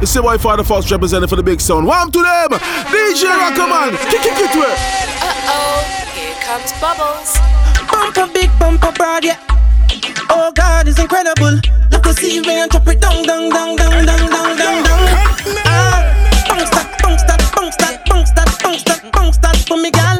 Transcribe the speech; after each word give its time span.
You 0.00 0.06
see 0.06 0.20
why 0.20 0.38
Father 0.38 0.64
First 0.64 0.90
represented 0.90 1.28
for 1.28 1.36
the 1.36 1.42
big 1.42 1.60
sound. 1.60 1.86
Warm 1.86 2.10
to 2.10 2.22
them! 2.22 2.48
DJ 2.88 3.28
Rockerman! 3.36 3.92
Kick, 4.08 4.22
kick 4.22 4.32
it 4.32 4.50
to! 4.56 4.64
Uh-oh, 4.64 5.84
here 6.16 6.32
comes 6.40 6.72
Bubbles. 6.80 7.36
Bumper 7.84 8.32
big, 8.32 8.48
bumper 8.58 8.92
broad, 8.96 9.24
yeah. 9.24 9.36
Oh 10.30 10.52
God, 10.54 10.88
it's 10.88 10.98
incredible. 10.98 11.60
Look 11.92 12.02
to 12.04 12.14
see 12.14 12.40
rain, 12.40 12.70
chop 12.70 12.88
it 12.88 12.98
down, 13.02 13.24
down, 13.24 13.50
down, 13.50 13.76
down, 13.76 14.06
down, 14.06 14.30
down, 14.30 14.56
down, 14.56 14.84
down. 14.84 15.06
Ah, 15.68 16.00
bounce 16.48 16.70
that, 16.70 16.96
bounce 17.02 17.22
that, 17.24 17.52
bounce 17.54 17.76
that, 17.76 18.02
bounce 18.08 18.32
that, 18.32 18.58
bounce 18.62 18.84
that, 18.84 19.12
bounce 19.12 19.36
that 19.36 19.56
for 19.68 19.76
me, 19.76 19.90
gal. 19.90 20.16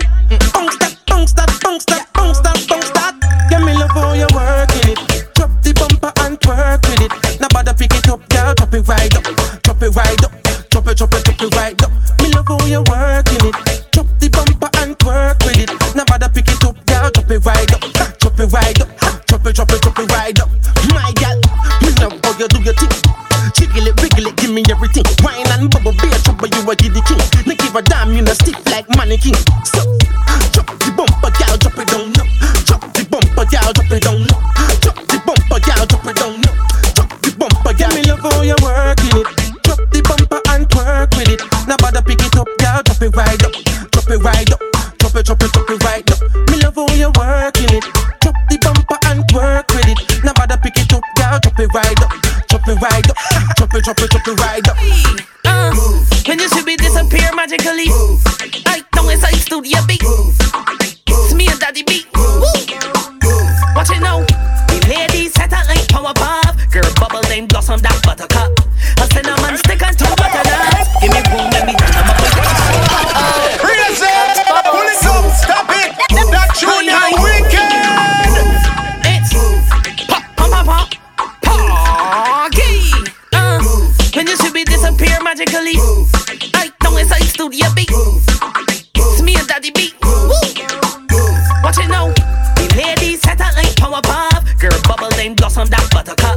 Bounce 0.52 0.76
that, 0.76 0.94
bounce 1.06 1.32
that, 1.32 1.58
bounce 1.64 1.86
that, 1.86 2.06
bounce 2.12 2.40
that, 2.40 2.66
bounce 2.68 2.90
that. 2.90 3.48
Give 3.48 3.62
me 3.62 3.72
love 3.72 3.90
how 3.92 4.12
you're 4.12 4.28
working 4.34 4.92
it. 4.92 5.32
Drop 5.34 5.50
the 5.62 5.72
bumper 5.72 6.12
and 6.20 6.38
twerk 6.38 6.84
with 6.84 7.00
it. 7.00 7.40
Now 7.40 7.48
bother 7.48 7.72
pick 7.72 7.94
it 7.94 8.06
up, 8.10 8.28
girl, 8.28 8.54
Chop 8.54 8.74
it 8.74 8.86
right 8.86 9.16
up 9.16 9.49
chop 9.80 9.88
it 9.88 9.96
right 9.96 10.24
up. 10.24 10.32
Chop 10.70 10.86
it, 10.86 10.98
chop 10.98 11.14
it, 11.14 11.24
chop 11.24 11.40
it 11.40 11.54
right 11.56 11.82
up. 11.82 11.90
Me 12.20 12.28
love 12.32 12.46
how 12.46 12.66
you're 12.66 12.84
working 12.84 13.48
it. 13.48 13.56
Chop 13.92 14.06
the 14.20 14.28
bumper 14.28 14.68
and 14.78 14.96
twerk 14.98 15.40
with 15.44 15.56
it. 15.56 15.70
Now 15.96 16.04
bother 16.04 16.28
pick 16.28 16.48
it 16.48 16.64
up, 16.64 16.76
girl. 16.86 17.10
Chop 17.10 17.30
it 17.30 17.44
right 17.44 17.72
up. 17.72 17.80
Chop 18.20 18.38
it 18.38 18.52
right 18.52 18.80
up. 18.80 18.88
Chop 19.26 19.46
it, 19.46 19.56
chop 19.56 19.70
it, 19.72 19.82
chop 19.82 19.98
it 19.98 20.10
right 20.12 20.38
up. 20.40 20.50
My 20.92 21.12
girl, 21.16 21.40
me 21.80 21.90
love 21.96 22.20
how 22.20 22.36
you 22.36 22.48
do 22.48 22.60
your 22.60 22.74
thing. 22.74 22.92
Jiggle 23.56 23.88
it, 23.88 23.96
wiggle 24.02 24.26
it, 24.28 24.36
give 24.36 24.52
me 24.52 24.62
everything. 24.68 25.04
Wine 25.24 25.48
and 25.48 25.70
bubble, 25.70 25.96
be 25.96 26.08
a 26.12 26.18
trouble, 26.20 26.48
you 26.48 26.70
a 26.70 26.76
giddy 26.76 27.00
king. 27.08 27.22
Now 27.46 27.56
give 27.56 27.74
a 27.74 27.82
damn, 27.82 28.12
you 28.12 28.24
a 28.24 28.34
stiff 28.34 28.60
like 28.68 28.88
mannequin. 28.96 29.34
So, 29.64 29.80
Chop 43.00 43.08
it 43.08 43.16
right 43.16 43.42
up, 43.46 43.52
chop 43.92 44.10
it 44.10 44.18
right 44.20 44.52
up, 44.52 44.60
chop 45.00 45.16
it, 45.16 45.24
chop 45.24 45.42
it, 45.42 45.50
chop 45.54 45.70
it 45.70 45.84
right 45.84 46.04
up. 46.12 46.20
Me 46.50 46.60
love 46.60 46.76
how 46.76 46.84
you're 46.92 47.08
working 47.16 47.72
it. 47.72 47.84
Chop 48.20 48.36
the 48.52 48.60
bumper 48.60 48.98
and 49.08 49.24
work 49.32 49.64
with 49.72 49.88
it. 49.88 49.96
Now 50.22 50.34
bother 50.36 50.60
pick 50.60 50.76
it 50.76 50.92
up, 50.92 51.00
girl. 51.16 51.40
Chop 51.40 51.58
it 51.58 51.72
right 51.72 51.96
up, 51.96 52.12
chop 52.52 52.68
it 52.68 52.76
right 52.76 53.08
up, 53.08 53.16
chop 53.56 53.72
it, 53.72 53.84
chop 53.88 53.98
it, 54.04 54.10
chop 54.10 54.28
it 54.28 54.36
right 54.44 54.68
up. 54.68 54.76
Uh, 55.48 55.72
Move. 55.72 56.28
when 56.28 56.40
you 56.40 56.48
see 56.48 56.60
me 56.60 56.76
disappear 56.76 57.32
magically, 57.32 57.88
Move. 57.88 58.20
like 58.68 58.84
don't 58.92 59.08
inside 59.08 59.40
studio 59.40 59.80
beat. 59.88 60.02
Move. 60.02 60.36
It's 61.08 61.32
me 61.32 61.48
and 61.48 61.58
Daddy 61.58 61.82
beat. 61.82 62.04
Woo. 62.12 62.44
Watch 63.72 63.96
it 63.96 64.04
now. 64.04 64.20
The 64.68 64.76
ladies 64.92 65.32
set 65.32 65.48
a 65.56 65.64
like 65.72 65.88
Powerpuff. 65.88 66.52
Girl 66.70 66.84
bubble 67.00 67.24
name 67.32 67.46
blossom 67.46 67.80
that 67.80 67.96
buttercup. 68.04 68.59
to 87.50 87.56
your 87.56 87.74
beat. 87.74 87.90
Move, 87.90 88.14
move. 88.14 88.82
It's 88.94 89.22
me 89.22 89.34
and 89.36 89.46
Daddy 89.46 89.70
beat. 89.70 89.94
Move, 90.04 90.32
move. 91.10 91.38
Watch 91.62 91.78
it 91.78 91.88
now. 91.88 92.08
The 92.56 92.72
ladies 92.76 93.20
said 93.22 93.40
I 93.40 93.50
ain't 93.60 93.76
Powerpuff. 93.76 94.60
Girl 94.60 94.78
bubble 94.86 95.14
ain't 95.18 95.36
blossom 95.36 95.68
that 95.68 95.88
buttercup. 95.90 96.29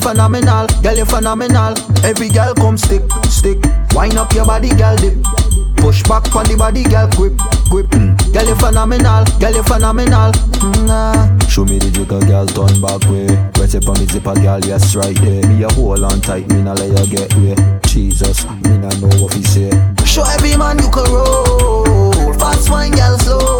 Phenomenal. 0.00 0.66
Girl, 0.82 0.96
you 0.96 1.04
phenomenal. 1.04 1.74
Every 2.04 2.28
girl 2.28 2.54
come 2.54 2.76
stick, 2.76 3.02
stick. 3.28 3.58
Wind 3.94 4.18
up 4.18 4.32
your 4.32 4.46
body, 4.46 4.70
girl 4.70 4.96
dip. 4.96 5.14
Push 5.76 6.02
back 6.04 6.34
on 6.36 6.44
the 6.44 6.56
body, 6.58 6.84
girl 6.84 7.08
grip, 7.16 7.34
grip. 7.70 7.90
Girl 8.32 8.46
you 8.46 8.56
phenomenal, 8.56 9.24
girl 9.38 9.54
you 9.54 9.62
phenomenal. 9.62 10.32
Nah. 10.84 11.38
Show 11.48 11.64
me 11.64 11.78
the 11.78 11.90
jigger, 11.90 12.20
girl 12.20 12.46
turn 12.46 12.80
back 12.80 13.02
way. 13.08 13.26
Wet 13.56 13.74
up 13.74 13.88
on 13.88 13.98
me 13.98 14.06
zipper, 14.06 14.34
girl, 14.34 14.60
yes 14.60 14.94
right 14.94 15.16
there. 15.16 15.46
Me 15.48 15.62
a 15.62 15.68
hold 15.72 16.04
on 16.04 16.20
tight, 16.20 16.48
me 16.48 16.62
nah 16.62 16.74
let 16.74 16.90
you 16.90 17.16
get 17.16 17.34
way. 17.36 17.56
Jesus, 17.86 18.44
me 18.62 18.76
nah 18.78 18.90
know 19.00 19.08
what 19.22 19.34
he 19.34 19.42
say. 19.42 19.70
Show 20.04 20.24
every 20.24 20.56
man 20.56 20.78
you 20.78 20.90
can 20.90 21.04
roll. 21.10 22.34
Fast 22.34 22.70
wine, 22.70 22.92
girl 22.92 23.18
slow. 23.18 23.59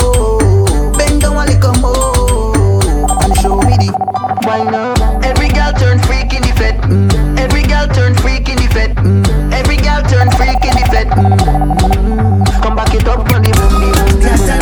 Wine 4.50 4.74
up. 4.74 4.98
Every 5.24 5.48
girl 5.48 5.72
turn 5.72 5.98
freak 6.00 6.32
in 6.34 6.42
the 6.42 6.52
fed. 6.58 6.76
Mm 6.82 7.62
girl 7.62 7.86
turn 7.94 8.14
freak 8.16 8.48
in 8.48 8.56
the 8.56 8.68
fed. 8.74 8.96
Mm. 8.96 9.52
Every 9.52 9.76
girl 9.76 10.02
turn 10.02 10.30
freak 10.32 10.62
in 10.68 10.74
the 10.78 10.86
fed. 10.90 11.08
Mm. 11.08 12.62
Come 12.62 12.76
back 12.76 12.94
it 12.94 13.06
up 13.08 13.20
on 13.32 13.42
the 13.42 13.52
boom, 13.52 13.80
the 13.80 14.28
boom, 14.28 14.59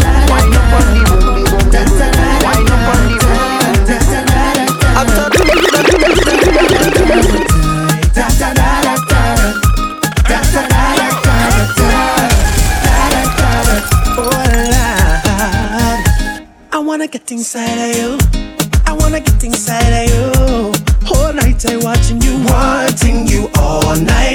wanna 19.19 19.31
get 19.31 19.45
inside 19.45 20.05
of 20.05 20.11
you. 20.11 20.73
Whole 21.07 21.33
night 21.33 21.65
I 21.67 21.77
watching 21.79 22.21
you, 22.23 22.39
wanting 22.45 23.27
you 23.27 23.51
all 23.57 23.97
night 23.97 24.28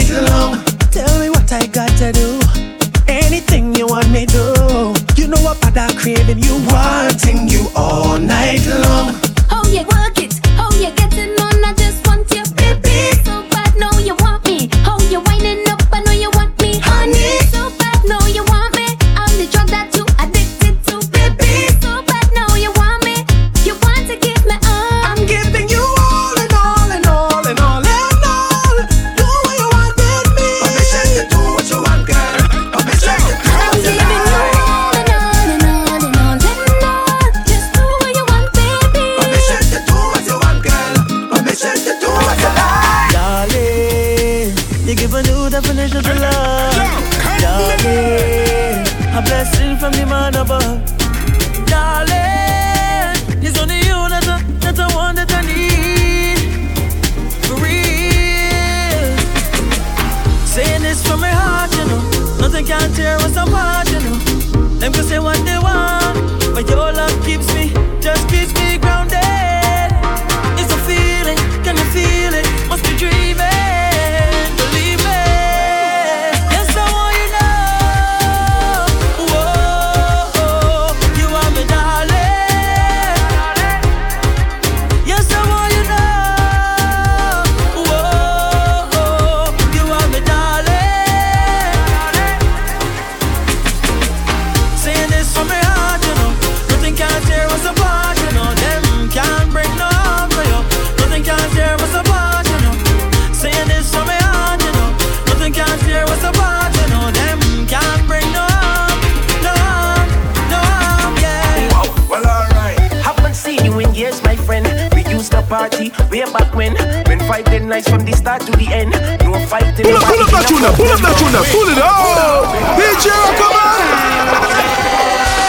party 115.54 115.94
way 116.10 116.26
back 116.34 116.50
when. 116.56 116.74
When 117.06 117.20
five 117.30 117.46
ten 117.46 117.70
nights 117.70 117.88
from 117.88 118.04
the 118.06 118.14
start 118.14 118.42
to 118.48 118.52
the 118.54 118.68
end. 118.74 118.92
No 119.22 119.38
fighting. 119.46 119.86
Pull 119.86 119.98
up, 119.98 120.06
pull 120.10 120.22
up 120.26 120.30
that 120.34 120.50
now, 120.50 120.74
pull 120.74 120.90
up 120.90 121.00
that 121.06 121.18
now, 121.30 121.46
pull 121.54 121.70
it 121.70 121.78
up. 121.78 122.50
DJ 122.74 123.06
come 123.38 123.58
on. 123.62 123.86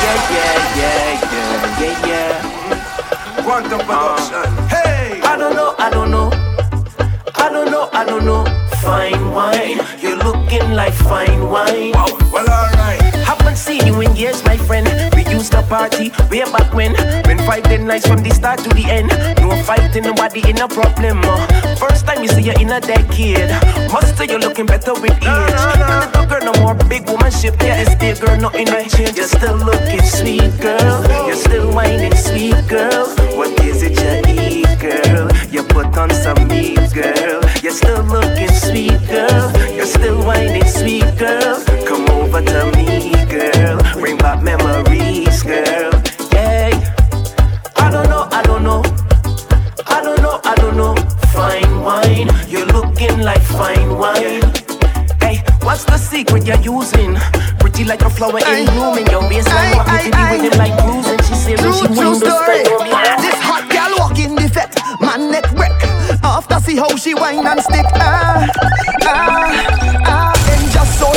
Yeah, 0.04 0.18
yeah, 0.36 0.80
yeah, 0.80 1.24
yeah, 1.32 1.80
yeah, 1.80 2.08
yeah. 2.10 3.42
Quantum 3.44 3.80
production. 3.88 4.44
Uh-huh. 4.44 4.76
Hey! 4.76 5.20
I 5.22 5.38
don't 5.38 5.56
know, 5.56 5.74
I 5.78 5.88
don't 5.88 6.10
know. 6.10 6.28
I 7.36 7.48
don't 7.48 7.70
know, 7.70 7.88
I 7.92 8.04
don't 8.04 8.26
know. 8.26 8.44
Fine 8.84 9.30
wine, 9.32 9.80
you're 10.02 10.18
looking 10.18 10.72
like 10.72 10.92
fine 10.92 11.48
wine. 11.48 11.92
Wow, 11.92 12.12
well, 12.30 12.48
alright. 12.50 13.00
Haven't 13.24 13.56
seen 13.56 13.86
you 13.86 13.98
in 14.02 14.14
years, 14.14 14.44
my 14.44 14.58
friend 14.58 15.13
used 15.44 15.52
to 15.52 15.62
party 15.68 16.10
way 16.30 16.44
back 16.44 16.72
when. 16.72 16.92
Been 17.24 17.38
five 17.38 17.62
ten 17.64 17.86
nights 17.86 18.06
from 18.06 18.22
the 18.22 18.30
start 18.30 18.58
to 18.60 18.70
the 18.70 18.84
end. 18.88 19.08
No 19.40 19.50
fighting, 19.64 20.04
nobody 20.04 20.40
in 20.48 20.58
a 20.58 20.68
problem. 20.68 21.20
Uh. 21.22 21.76
First 21.76 22.06
time 22.06 22.22
you 22.22 22.28
see 22.28 22.42
you 22.48 22.54
in 22.60 22.70
a 22.70 22.80
decade. 22.80 23.50
Must 23.92 24.16
say 24.16 24.26
you're 24.26 24.40
looking 24.40 24.66
better 24.66 24.94
with 24.94 25.12
age. 25.12 25.62
No, 26.14 26.24
girl, 26.28 26.52
no 26.52 26.52
more 26.62 26.74
big 26.88 27.08
woman 27.08 27.30
ship. 27.30 27.56
Yeah, 27.60 27.82
it's 27.82 27.94
big 27.96 28.20
girl, 28.20 28.40
not 28.40 28.54
in 28.54 28.68
my 28.72 28.84
changed. 28.84 29.16
You're 29.18 29.28
still 29.28 29.56
looking 29.56 30.02
sweet, 30.02 30.52
girl. 30.60 31.04
You're 31.28 31.36
still 31.36 31.74
whining, 31.74 32.16
sweet 32.16 32.60
girl. 32.68 33.06
What 33.36 33.52
is 33.60 33.82
it 33.82 34.00
you 34.00 34.64
eat, 34.64 34.72
girl? 34.80 35.28
You 35.52 35.62
put 35.64 35.92
on 35.98 36.10
some 36.10 36.48
meat, 36.48 36.80
girl. 36.94 37.44
You're 37.62 37.76
still 37.76 38.02
looking 38.04 38.52
sweet, 38.64 39.00
girl. 39.08 39.52
You're 39.76 39.86
still 39.86 40.24
whining, 40.24 40.66
sweet 40.66 41.10
girl 41.18 41.73
over 42.34 42.46
to 42.46 42.76
me, 42.76 43.12
girl. 43.26 43.80
Bring 43.94 44.18
back 44.18 44.42
memories, 44.42 45.42
girl. 45.42 45.90
Yeah. 46.32 46.72
I 47.76 47.90
don't 47.90 48.08
know, 48.08 48.28
I 48.30 48.42
don't 48.42 48.64
know. 48.64 48.82
I 49.86 50.02
don't 50.02 50.20
know, 50.20 50.40
I 50.44 50.54
don't 50.56 50.76
know. 50.76 50.94
Fine 51.32 51.80
wine, 51.80 52.30
you're 52.48 52.66
looking 52.66 53.20
like 53.20 53.42
fine 53.42 53.96
wine. 53.98 54.42
Hey, 55.20 55.42
what's 55.62 55.84
the 55.84 55.96
secret 55.96 56.46
you're 56.46 56.60
using? 56.60 57.16
Pretty 57.58 57.84
like 57.84 58.02
a 58.02 58.10
flower 58.10 58.38
in 58.38 58.66
bloom 58.66 58.98
and 58.98 59.08
your 59.10 59.22
waistline. 59.28 59.76
Want 59.76 59.88
me 59.88 60.10
to 60.10 60.16
be 60.16 60.22
with 60.30 60.52
him 60.52 60.58
like 60.58 60.74
bruise 60.82 61.06
and 61.06 61.24
she 61.24 61.34
say 61.34 61.56
true, 61.56 61.72
she 61.72 61.86
true 61.86 62.14
story. 62.14 62.62
This 63.22 63.38
hot 63.46 63.68
girl 63.70 63.94
walking 63.98 64.34
the 64.34 64.48
fet, 64.48 64.74
man 65.00 65.30
neck 65.30 65.50
wreck. 65.52 65.72
After 66.22 66.58
see 66.60 66.76
how 66.76 66.94
she 66.96 67.14
wine 67.14 67.46
and 67.46 67.60
stick. 67.60 67.86
Ah, 67.94 68.46
ah, 69.02 70.04
ah 70.06 70.33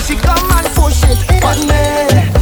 she 0.07 0.15
come 0.15 0.49
and 0.51 0.67
push 0.67 1.03
it 1.03 1.43
on 1.43 1.67
me. 1.67 2.36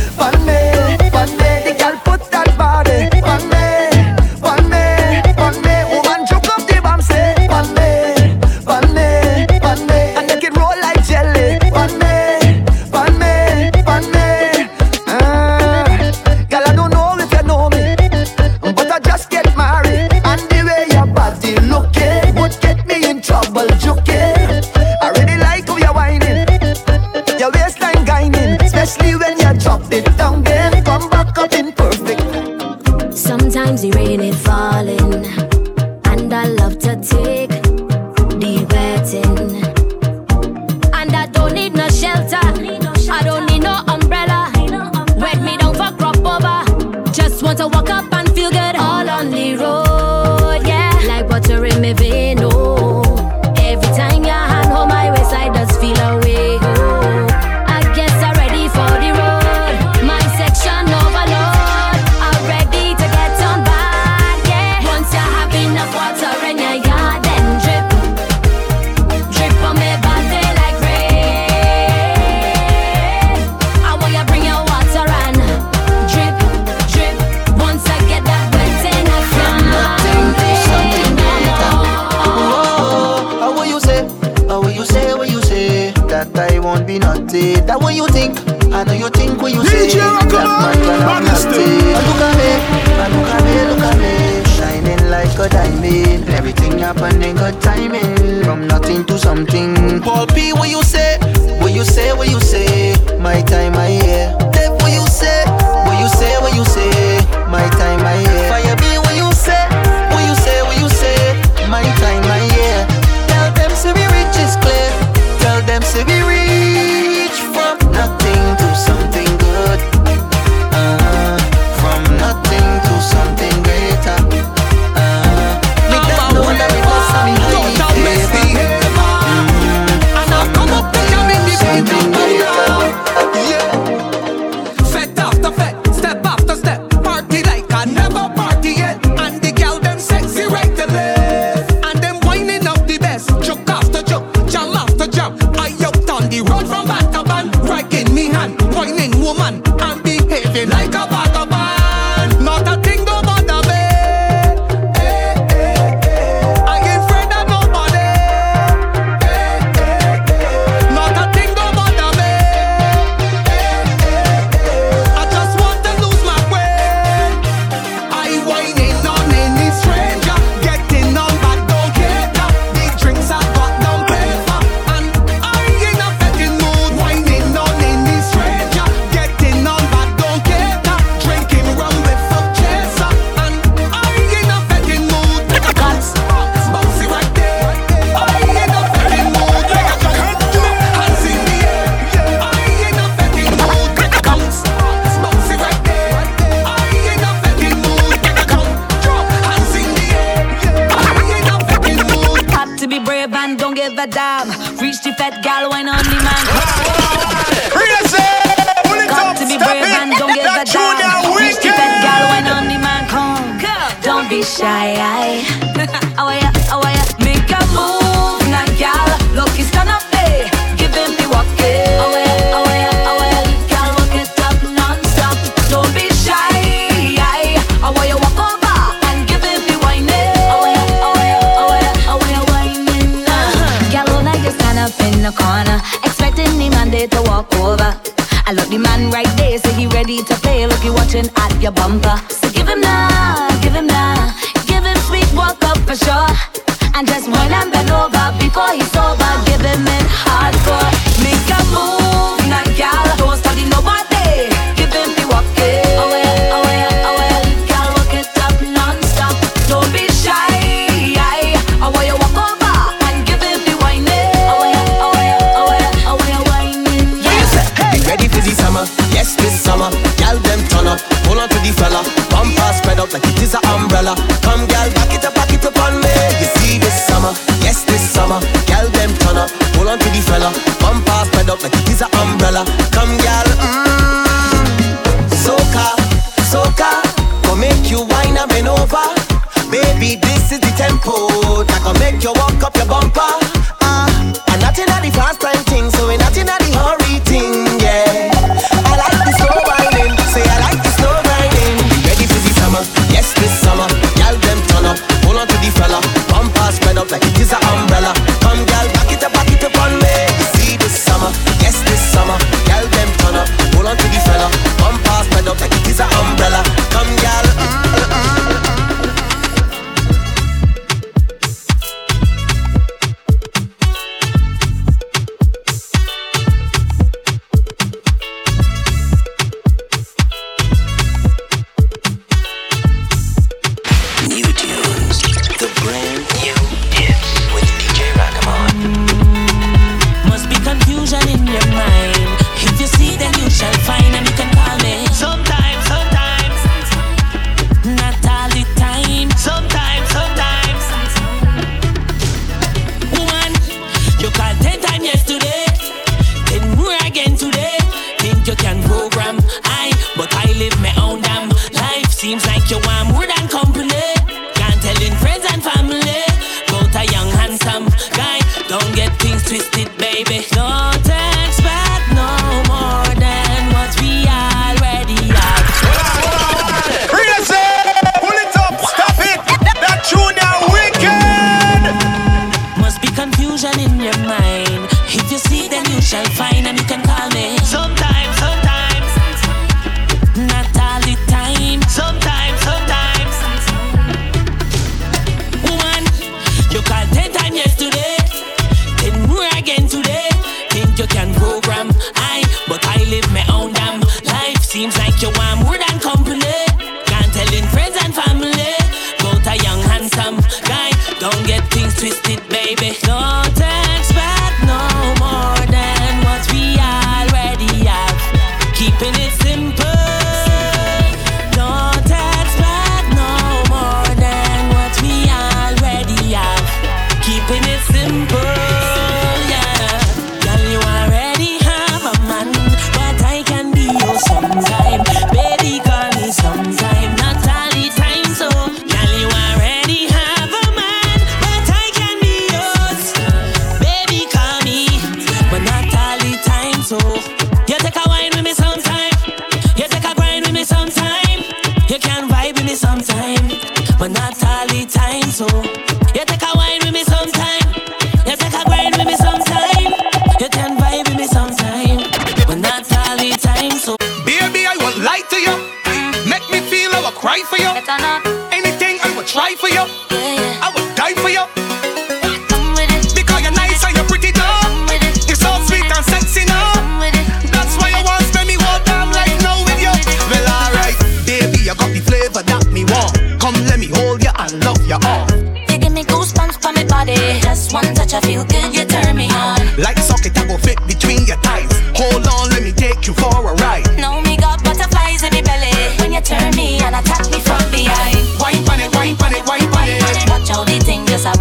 when 29.18 29.40
you 29.40 29.60
dropped 29.60 29.94
it 29.94 30.06
down. 30.18 30.45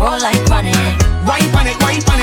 Roll 0.05 0.21
like 0.21 0.45
running. 0.53 0.77
Wine 1.25 1.49
pon 1.53 1.67
it, 1.67 1.77
wine 1.81 2.03
pon 2.03 2.14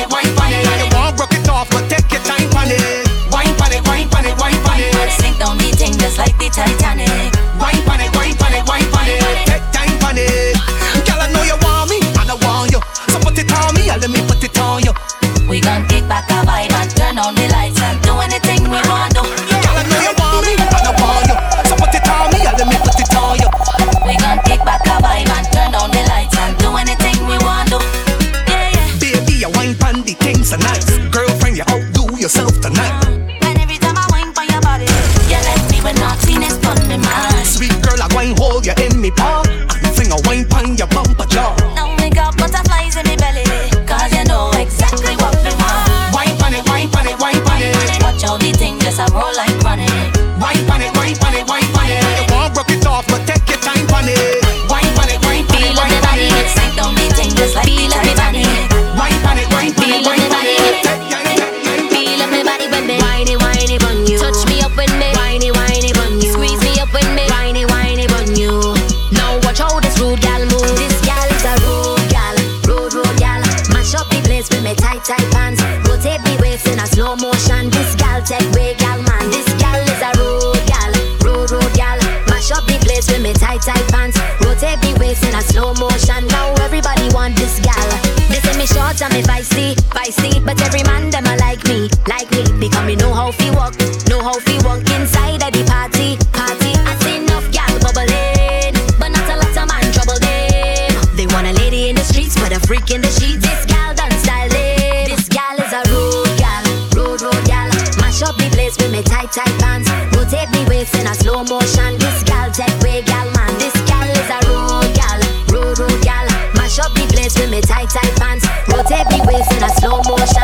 Rotate 110.32 110.52
me 110.52 110.66
waist 110.70 110.96
in 110.96 111.06
a 111.06 111.14
slow 111.14 111.44
motion. 111.44 111.98
This 112.00 112.24
gal 112.24 112.50
take 112.52 112.80
way 112.80 113.02
gal 113.02 113.30
man. 113.36 113.52
This 113.60 113.76
gal 113.84 114.08
is 114.08 114.30
a 114.32 114.40
road 114.48 114.88
gal, 114.96 115.20
road 115.52 115.78
road 115.78 116.02
gal. 116.04 116.24
Mash 116.56 116.80
up 116.80 116.94
the 116.94 117.06
place 117.12 117.38
with 117.38 117.52
me 117.52 117.60
tight 117.60 117.90
tight 117.90 118.16
pants. 118.16 118.48
Rotate 118.72 119.12
me 119.12 119.20
waist 119.28 119.52
in 119.52 119.62
a 119.62 119.70
slow 119.84 120.00
motion. 120.08 120.41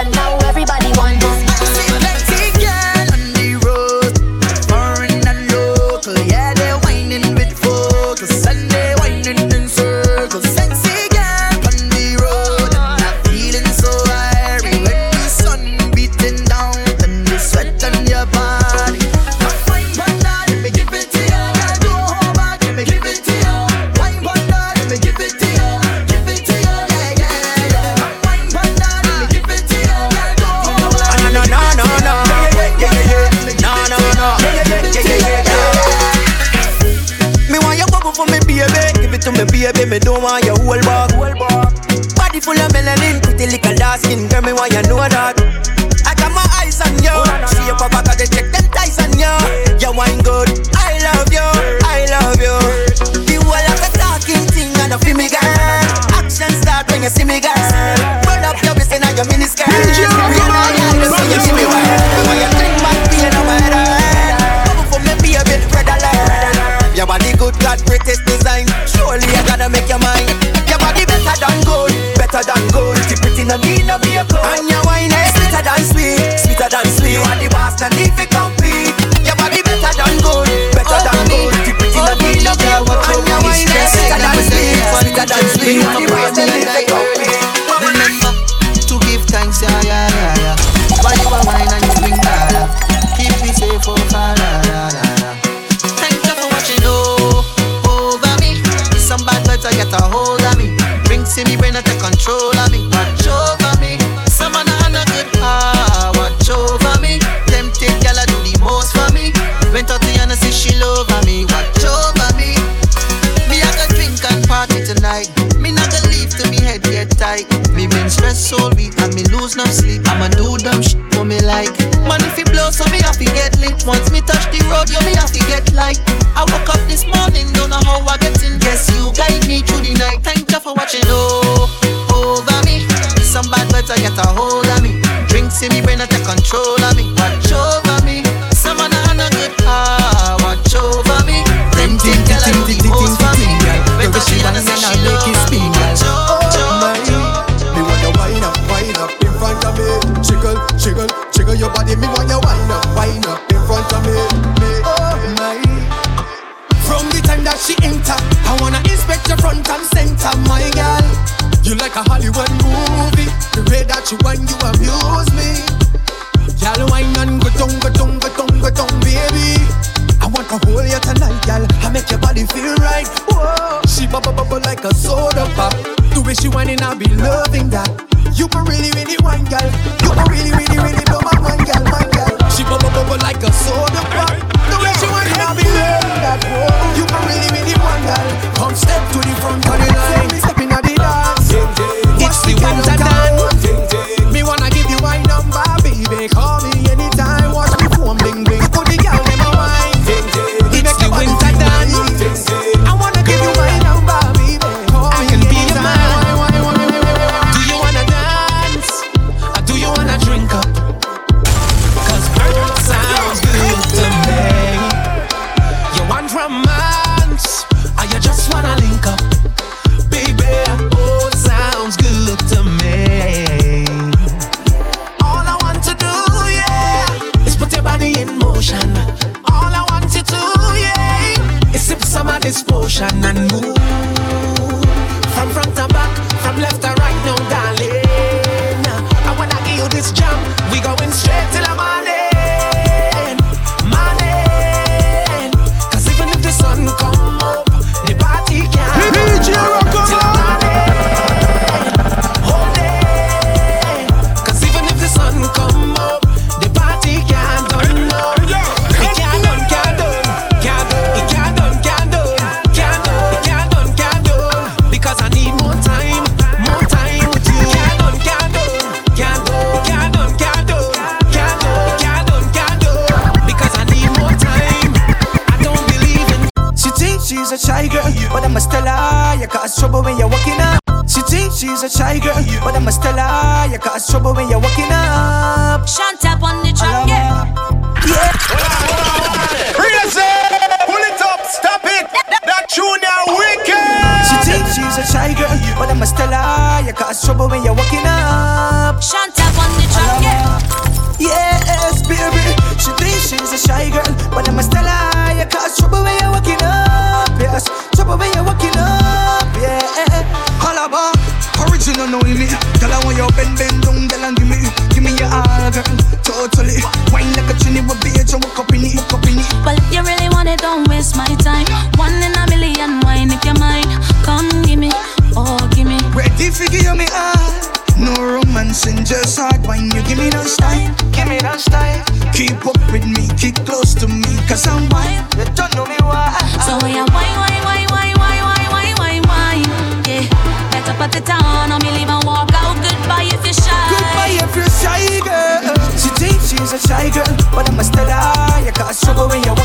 up 340.98 341.06
at 341.06 341.12
the 341.14 341.22
town. 341.22 341.72
Or 341.72 341.80
me 341.80 341.92
leave 341.92 342.10
and 342.10 342.24
walk 342.26 342.50
out. 342.54 342.76
Goodbye 342.82 343.30
if 343.30 343.46
you're 343.46 343.54
shy. 343.54 343.90
Goodbye 343.94 344.38
if 344.42 344.56
you're 344.56 344.74
shy, 344.82 345.20
girl. 345.22 345.78
She 345.98 346.10
thinks 346.18 346.50
she's 346.50 346.74
a 346.74 346.80
shy 346.80 347.10
girl, 347.10 347.30
but 347.54 347.70
I'm 347.70 347.80
a 347.80 347.84
steady. 347.84 348.66
You 348.66 348.72
got 348.74 348.92
a 348.92 349.28
when 349.28 349.44
you 349.44 349.57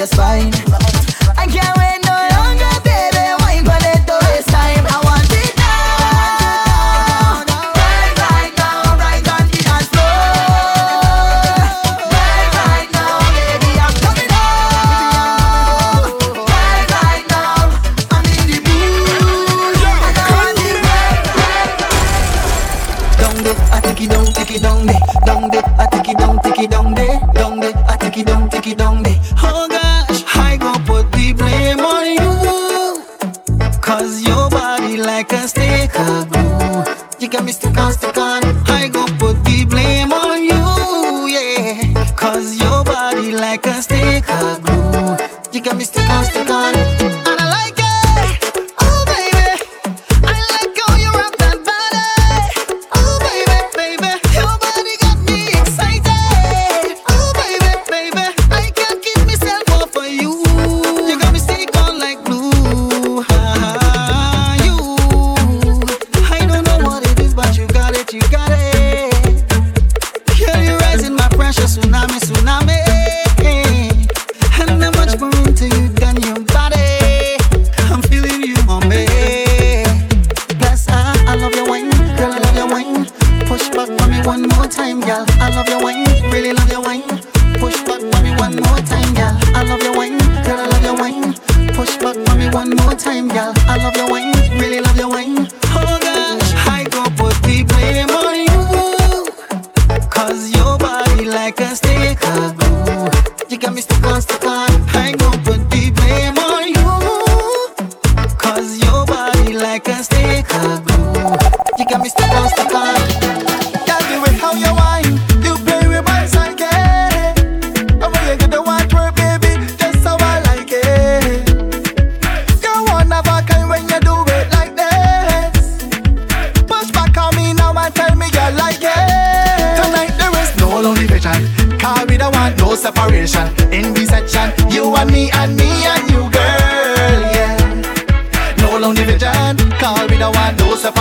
your 0.00 0.06
spine. 0.06 0.50
I 1.36 1.44
can't 1.44 1.76
wait 1.76 2.00
no 2.08 2.16
longer, 2.32 2.72
baby. 2.80 3.20
Wine 3.44 3.64
for 3.68 3.76
it 3.92 4.06
time. 4.48 4.84
I 4.88 4.96
want 5.04 5.28
it 5.28 5.52
now. 5.60 7.44
Right, 7.76 8.16
right 8.24 8.52
now, 8.56 8.96
right 8.96 9.28
on 9.28 9.44
the 9.52 9.60
dance 9.60 9.88
floor. 9.92 10.24
Right, 12.16 12.48
right 12.56 12.88
now, 12.96 13.20
baby, 13.36 13.70
I'm. 13.76 13.92
Right, 16.48 16.88
right 16.96 17.26
now, 17.28 17.68
I'm 18.16 18.24
in 18.24 18.44
the 18.48 18.58
mood. 18.64 19.84
I 19.84 20.24
want 20.32 20.64
it 20.64 20.80
right, 20.88 21.20
right, 21.36 21.76
right. 21.84 23.20
Down 23.20 23.36
I 23.70 23.78
take 23.84 24.00
it 24.00 24.08
down, 24.08 24.24
take 24.32 24.52
it 24.56 24.62
down 24.62 24.80
there. 24.86 25.02
Down 25.26 25.44
there, 25.50 25.66
I 25.76 25.84
take 25.92 26.08
it 26.08 26.16
down, 26.16 26.38
take 26.40 26.58
it 26.58 26.70
down 26.70 26.94
there. 26.94 27.20
Down 27.34 27.60
there, 27.60 27.76
I 27.86 27.96
take 27.98 28.16
it 28.16 28.26
down, 28.26 28.48
take 28.48 28.66
it 28.66 28.78
down 28.78 29.02
there. 29.02 29.20
Oh 29.42 29.68
God. 29.68 29.79
like 35.20 35.32
a 35.34 35.48
stick. 35.48 35.69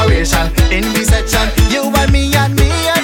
situation 0.09 0.51
in 0.71 0.81
this 0.93 1.07
section. 1.07 1.47
You 1.71 1.83
and 1.95 2.11
me 2.11 2.33
and 2.35 2.55
me 2.55 2.69
and 2.69 2.98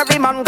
every 0.00 0.18
man 0.18 0.47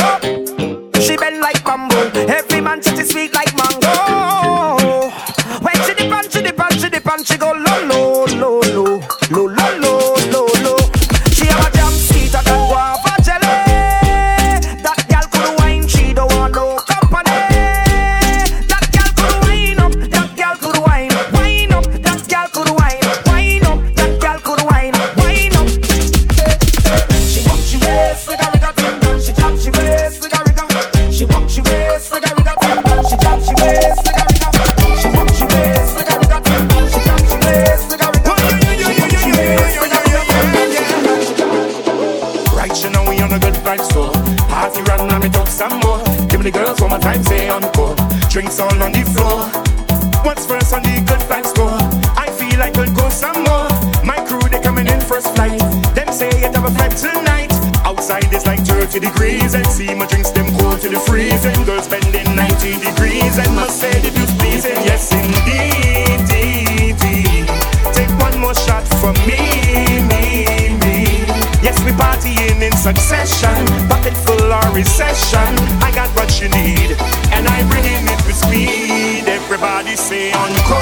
Party 44.48 44.82
run 44.82 45.10
and 45.10 45.22
me 45.22 45.28
talk 45.30 45.48
some 45.48 45.78
more. 45.80 46.02
Give 46.28 46.40
me 46.40 46.50
the 46.50 46.52
girls 46.52 46.80
one 46.80 46.90
more 46.90 46.98
time, 46.98 47.22
say 47.22 47.48
encore. 47.48 47.96
Drinks 48.28 48.58
all 48.58 48.82
on 48.82 48.92
the 48.92 49.04
floor. 49.14 49.46
What's 50.24 50.46
first 50.46 50.72
on 50.74 50.82
the 50.82 51.02
good 51.06 51.20
vibes 51.30 51.50
score? 51.54 51.78
I 52.16 52.30
feel 52.30 52.58
like 52.58 52.76
I'll 52.76 52.92
go 52.94 53.08
some 53.10 53.42
more. 53.44 53.68
My 54.04 54.18
crew 54.26 54.40
they 54.48 54.60
coming 54.60 54.86
in 54.86 55.00
first 55.00 55.34
flight. 55.34 55.58
Them 55.94 56.12
say 56.12 56.28
it 56.28 56.54
have 56.54 56.64
a 56.64 56.72
vibe 56.72 56.94
tonight. 57.00 57.52
Outside 57.84 58.32
it's 58.32 58.46
like 58.46 58.60
30 58.60 59.00
degrees 59.00 59.54
and 59.54 59.66
see 59.66 59.94
my 59.94 60.06
drinks 60.06 60.30
them 60.30 60.46
cold 60.58 60.80
to 60.82 60.88
the 60.88 61.00
freezing. 61.00 61.64
Girls 61.64 61.88
bending 61.88 62.28
90 62.36 62.78
degrees 62.84 63.38
and 63.38 63.54
must 63.56 63.80
say 63.80 63.92
the 64.00 64.10
view's 64.10 64.32
pleasing. 64.38 64.76
Yes 64.84 65.12
indeed. 65.12 66.00
Take 67.94 68.12
one 68.20 68.38
more 68.40 68.54
shot 68.54 68.86
for 69.00 69.12
me. 69.26 69.99
We 71.90 71.96
partying 71.96 72.62
in 72.62 72.76
succession, 72.76 73.66
pocket 73.88 74.14
full 74.14 74.52
or 74.52 74.72
recession. 74.72 75.58
I 75.82 75.90
got 75.92 76.08
what 76.14 76.40
you 76.40 76.48
need, 76.48 76.94
and 77.32 77.48
I'm 77.48 77.66
bringing 77.68 78.06
it 78.06 78.20
with 78.26 78.36
speed. 78.36 79.26
Everybody 79.26 79.96
say 79.96 80.30
encore. 80.30 80.78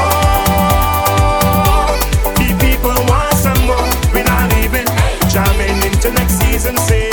The 2.36 2.52
people 2.61 2.92
want 3.09 3.34
some 3.40 3.64
more. 3.64 3.88
We're 4.12 4.24
not 4.24 4.52
even 4.59 4.84
jamming 5.32 5.80
into 5.82 6.12
next 6.12 6.40
season. 6.44 6.76
Say 6.76 7.11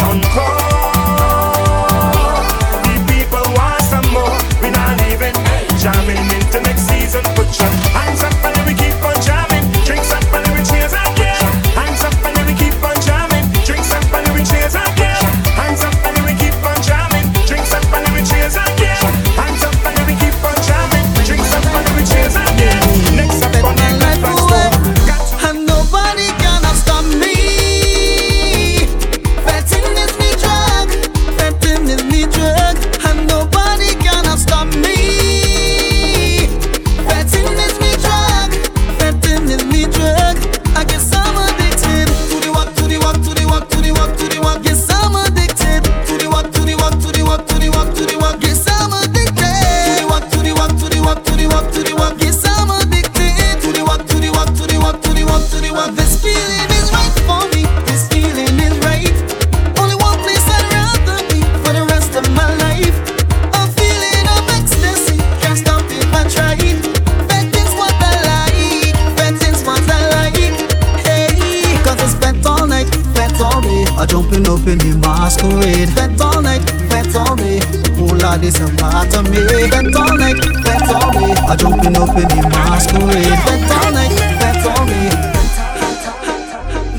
A 73.97 74.05
jumping 74.05 74.47
up 74.47 74.67
in 74.67 74.77
the 74.77 74.97
masquerade. 75.01 75.89
Fet 75.89 76.19
all 76.19 76.41
night, 76.41 76.61
fet 76.89 77.15
all 77.15 77.35
day. 77.35 77.61
Oh 77.97 78.13
lad, 78.21 78.43
it's 78.43 78.59
a 78.59 78.67
part 78.75 79.15
of 79.15 79.23
me. 79.31 79.39
Fet 79.71 79.95
all 79.95 80.17
night, 80.17 80.35
fet 80.63 80.89
all 80.91 81.11
day. 81.15 81.33
A 81.47 81.55
jumping 81.55 81.95
up 81.95 82.15
in 82.17 82.27
the 82.27 82.41
masquerade. 82.51 83.39
Fet 83.45 83.71
all 83.71 83.91
night, 83.95 84.11
fet 84.39 84.65
all 84.67 84.85
day. 84.85 85.11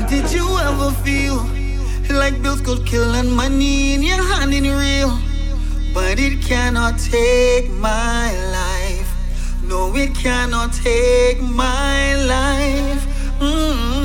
Did 0.09 0.31
you 0.31 0.47
ever 0.57 0.91
feel 1.05 1.45
like 2.17 2.41
bills 2.41 2.61
could 2.61 2.85
kill 2.85 3.13
and 3.13 3.31
money 3.31 3.93
in 3.93 4.01
your 4.01 4.23
hand 4.33 4.53
in 4.53 4.63
real? 4.63 5.19
But 5.93 6.19
it 6.19 6.41
cannot 6.41 6.97
take 6.97 7.69
my 7.71 8.33
life. 8.51 9.09
No, 9.63 9.95
it 9.95 10.15
cannot 10.15 10.73
take 10.73 11.41
my 11.41 12.15
life. 12.25 13.05
Mm-hmm. 13.39 13.96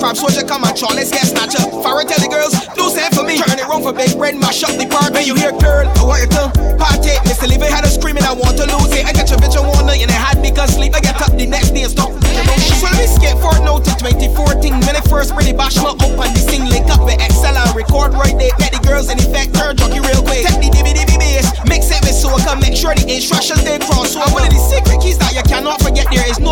Crab 0.00 0.16
soldier, 0.16 0.48
come 0.48 0.64
and 0.64 0.72
chore, 0.72 0.96
let's 0.96 1.12
get 1.12 1.28
snatcher. 1.28 1.60
Farrah 1.84 2.08
tell 2.08 2.16
the 2.24 2.32
girls, 2.32 2.56
do 2.72 2.88
same 2.88 3.12
for 3.12 3.20
me. 3.20 3.36
Turn 3.36 3.60
it 3.60 3.68
round 3.68 3.84
for 3.84 3.92
big 3.92 4.16
bread, 4.16 4.32
mash 4.32 4.64
up 4.64 4.72
the 4.80 4.88
party. 4.88 5.12
When 5.12 5.28
you 5.28 5.36
hear 5.36 5.52
girl, 5.52 5.84
I 5.84 6.00
want 6.00 6.24
your 6.24 6.32
tongue. 6.32 6.56
Party, 6.80 7.12
Mr. 7.28 7.44
Levy 7.44 7.68
had 7.68 7.84
a 7.84 7.92
screaming, 7.92 8.24
I 8.24 8.32
want 8.32 8.56
to 8.56 8.64
lose 8.64 8.96
it. 8.96 9.04
I 9.04 9.12
got 9.12 9.28
your 9.28 9.36
bitch 9.36 9.60
on 9.60 9.68
one 9.68 9.84
night 9.84 10.00
and 10.00 10.08
I 10.08 10.16
had 10.16 10.40
me 10.40 10.56
cause 10.56 10.72
sleep. 10.72 10.96
I 10.96 11.04
get 11.04 11.20
up 11.20 11.36
the 11.36 11.44
next 11.44 11.76
day 11.76 11.84
and 11.84 11.92
stop. 11.92 12.16
So 12.16 12.88
let 12.88 12.96
me 12.96 13.04
skip 13.12 13.36
for 13.44 13.52
note 13.60 13.84
to 13.92 13.92
2014. 14.00 14.72
When 14.88 14.96
I 14.96 15.04
first 15.04 15.36
really 15.36 15.52
bash 15.52 15.76
my 15.76 15.92
up 15.92 16.00
on 16.00 16.32
this 16.32 16.48
thing 16.48 16.64
link 16.64 16.88
up 16.88 17.04
with 17.04 17.20
Excel 17.20 17.52
and 17.52 17.76
record 17.76 18.16
right 18.16 18.32
there. 18.40 18.56
Let 18.56 18.72
the 18.72 18.80
girls 18.80 19.12
in 19.12 19.20
effect 19.20 19.52
turn 19.52 19.76
jockey 19.76 20.00
real 20.00 20.24
quick. 20.24 20.48
Take 20.48 20.64
the 20.64 20.72
DVD 20.72 21.04
bass, 21.20 21.44
mix 21.68 21.92
it 21.92 22.00
with 22.00 22.16
so 22.16 22.32
I 22.32 22.40
can 22.40 22.56
make 22.64 22.72
sure 22.72 22.96
the 22.96 23.04
instructions 23.04 23.60
they 23.68 23.76
cross. 23.84 24.16
So 24.16 24.24
I'm 24.24 24.32
one 24.32 24.48
of 24.48 24.52
the 24.52 24.60
secret 24.64 24.96
keys 25.04 25.20
that 25.20 25.36
you 25.36 25.44
cannot 25.44 25.84
forget 25.84 25.99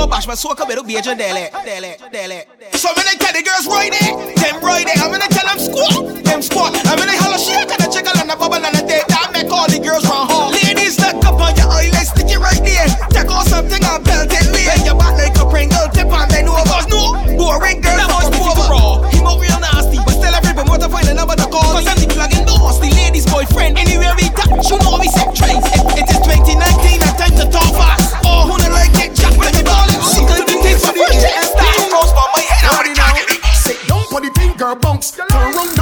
bash, 0.06 0.26
be 0.26 0.96
a 0.96 1.02
dele, 1.02 1.50
dele, 1.64 1.96
dele. 2.12 2.44
So 2.72 2.88
I'm 2.88 2.94
gonna 2.94 3.18
tell 3.18 3.32
the 3.32 3.42
girls 3.42 3.66
right 3.66 3.90
there, 3.90 4.14
them 4.36 4.60
right 4.62 4.86
there. 4.86 5.02
I'm 5.02 5.10
gonna 5.10 5.28
tell 5.28 5.46
them 5.48 5.58
squat, 5.58 6.24
them 6.24 6.42
squat. 6.42 6.74
I'm 6.86 6.98
gonna 6.98 7.16
holler, 7.16 7.38
she 7.38 7.52
a 7.52 7.66
kind 7.66 7.82
of 7.82 7.92
chicken 7.92 8.12
and 8.20 8.30
a 8.30 8.36
bubble 8.36 8.56
and 8.56 8.76
a 8.76 8.86
date. 8.86 9.04
I 9.10 9.30
make 9.32 9.50
all 9.50 9.66
the 9.66 9.78
girls 9.78 10.04
round 10.08 10.27
her 34.68 34.74
bunks. 34.74 35.12
Turn 35.12 35.77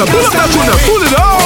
up 0.00 0.08
pull 0.08 0.20
up 0.20 0.32
that 0.32 0.48
tune, 0.52 0.70
pull 0.86 1.02
it 1.02 1.18
up. 1.18 1.37